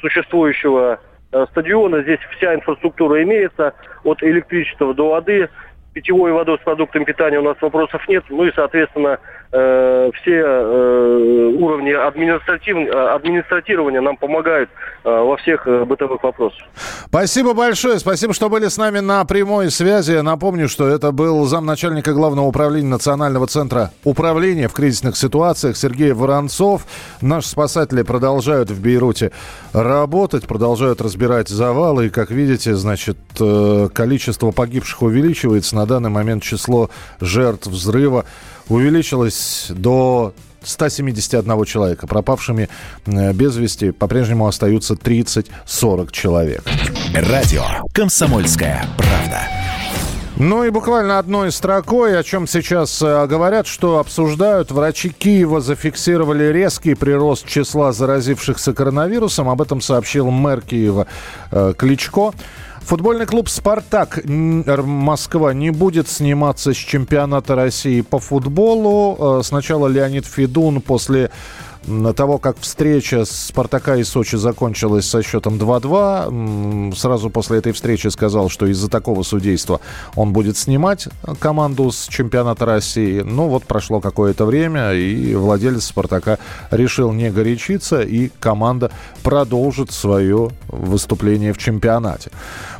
[0.00, 1.00] существующего
[1.50, 2.02] стадиона.
[2.02, 3.72] Здесь вся инфраструктура имеется,
[4.04, 5.48] от электричества до воды
[5.92, 8.24] питьевой водой с продуктами питания у нас вопросов нет.
[8.28, 9.18] Ну и, соответственно,
[9.52, 12.76] э, все э, уровни административ...
[13.14, 14.70] администратирования нам помогают
[15.04, 16.62] э, во всех э, бытовых вопросах.
[17.06, 17.98] Спасибо большое.
[17.98, 20.18] Спасибо, что были с нами на прямой связи.
[20.20, 26.86] Напомню, что это был замначальника Главного управления Национального центра управления в кризисных ситуациях Сергей Воронцов.
[27.20, 29.32] Наши спасатели продолжают в Бейруте
[29.72, 32.06] работать, продолжают разбирать завалы.
[32.06, 35.76] И, как видите, значит, э, количество погибших увеличивается.
[35.76, 38.24] На данный момент число жертв взрыва
[38.68, 42.06] увеличилось до 171 человека.
[42.06, 42.68] Пропавшими
[43.06, 46.64] э, без вести по-прежнему остаются 30-40 человек.
[47.14, 49.61] Радио «Комсомольская правда».
[50.36, 54.70] Ну и буквально одной строкой, о чем сейчас э, говорят, что обсуждают.
[54.70, 59.50] Врачи Киева зафиксировали резкий прирост числа заразившихся коронавирусом.
[59.50, 61.06] Об этом сообщил мэр Киева
[61.50, 62.32] э, Кличко.
[62.80, 69.40] Футбольный клуб «Спартак» Москва не будет сниматься с чемпионата России по футболу.
[69.40, 71.30] Э, сначала Леонид Федун после
[72.16, 78.48] того, как встреча Спартака и Сочи закончилась со счетом 2-2, сразу после этой встречи сказал,
[78.48, 79.80] что из-за такого судейства
[80.14, 81.08] он будет снимать
[81.40, 83.20] команду с чемпионата России.
[83.20, 86.38] Ну вот прошло какое-то время, и владелец Спартака
[86.70, 88.90] решил не горячиться, и команда
[89.22, 92.30] продолжит свое выступление в чемпионате.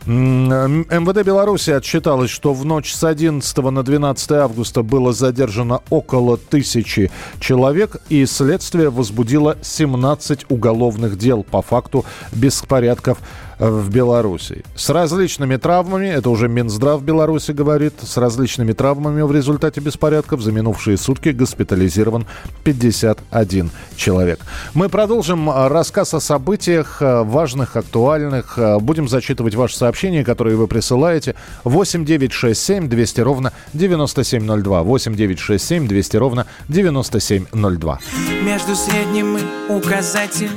[0.06, 7.10] МВД Беларуси отчиталось, что в ночь с 11 на 12 августа было задержано около тысячи
[7.38, 13.18] человек, и следствие возбудило 17 уголовных дел по факту беспорядков
[13.58, 14.64] в Беларуси.
[14.74, 20.52] С различными травмами, это уже Минздрав Беларуси говорит, с различными травмами в результате беспорядков за
[20.52, 22.26] минувшие сутки госпитализирован
[22.64, 24.40] 51 человек.
[24.74, 28.58] Мы продолжим а, рассказ о событиях а, важных, актуальных.
[28.58, 31.34] А, будем зачитывать ваши сообщения, которые вы присылаете.
[31.64, 34.82] 8 9 6 7 200 ровно 9702.
[34.82, 37.98] 8 9 6 7 200 ровно 9702.
[38.42, 40.50] Между средним и указатель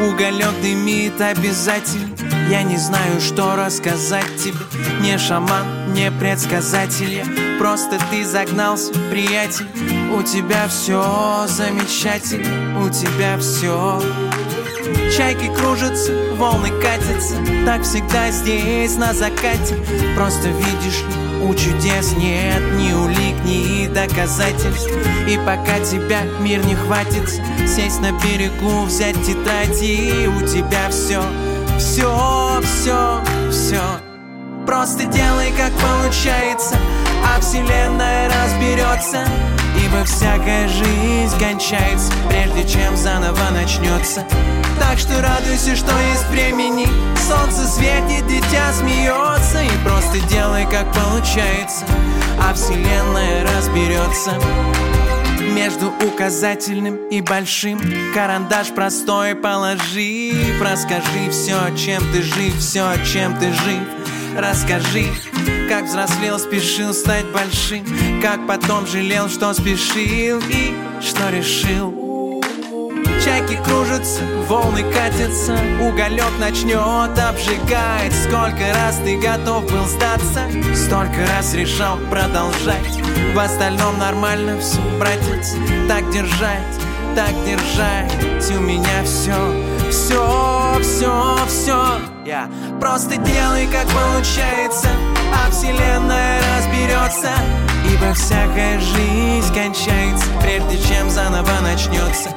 [0.00, 2.08] Уголек дымит обязательно
[2.52, 4.58] Я не знаю, что рассказать тебе.
[5.00, 7.24] Не шаман, не предсказатель я
[7.58, 9.66] Просто ты загнался, приятель.
[10.14, 14.02] У тебя все замечательно У тебя все
[15.16, 17.36] Чайки кружатся, волны катятся.
[17.64, 19.78] Так всегда здесь на закате.
[20.14, 21.04] Просто видишь
[21.42, 24.90] у чудес нет ни улик, ни доказательств.
[25.26, 27.30] И пока тебя мир не хватит
[27.66, 31.22] Сесть на берегу, взять тетрадь И у тебя все,
[31.82, 33.20] все, все,
[33.50, 33.82] все
[34.66, 36.76] Просто делай, как получается
[37.26, 39.24] А вселенная разберется
[39.84, 44.24] Ибо всякая жизнь кончается Прежде чем заново начнется
[44.78, 46.86] Так что радуйся, что есть времени.
[47.16, 51.84] Солнце светит, дитя смеется И просто делай, как получается
[52.40, 54.34] А вселенная разберется
[55.42, 57.80] между указательным и большим.
[58.14, 63.82] Карандаш простой положи Расскажи все, чем ты жив, все, чем ты жив.
[64.36, 65.06] Расскажи
[65.68, 67.84] Как взрослел, спешил стать большим.
[68.22, 72.01] Как потом жалел, что спешил И что решил
[73.24, 78.12] Чайки кружатся, волны катятся Уголек начнет обжигать.
[78.24, 80.42] Сколько раз ты готов был сдаться
[80.74, 83.00] Столько раз решал продолжать.
[83.32, 85.54] В остальном нормально все, братец
[85.86, 86.80] Так держать,
[87.14, 88.12] так держать.
[88.56, 89.32] У меня все,
[89.88, 92.50] все, все, все Я
[92.80, 94.88] просто делай, как получается
[95.32, 97.30] А вселенная разберется
[97.88, 102.30] Ибо всякая жизнь кончается Прежде чем заново начнется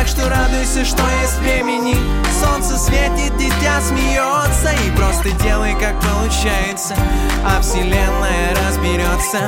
[0.00, 1.94] так что радуйся, что есть времени.
[2.42, 6.96] Солнце светит, дитя смеется И просто делай, как получается.
[7.44, 9.40] А вселенная разберется.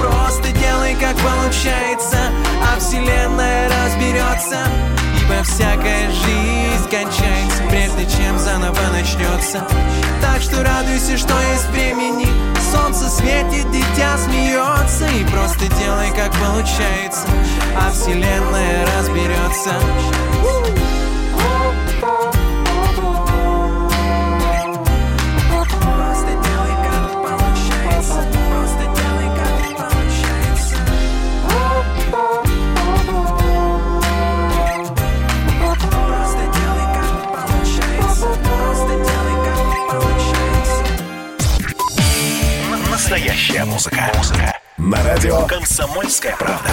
[0.00, 2.18] Просто делай, как получается.
[2.60, 4.58] А вселенная разберется.
[5.20, 9.64] Ибо всякая жизнь кончается Прежде чем заново начнется.
[10.20, 12.26] Так что радуйся, что есть времени
[12.70, 17.26] Солнце светит, дитя смеется И просто делай, как получается
[17.76, 19.70] А вселенная разберется.
[22.00, 22.39] Просто
[43.50, 44.12] Настоящая музыка.
[44.16, 44.60] Музыка.
[44.78, 46.70] На радио «Комсомольская правда».